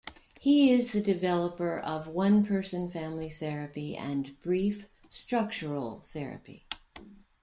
[0.39, 6.65] He is the developer of One-Person Family Therapy and Brief Structural Therapy.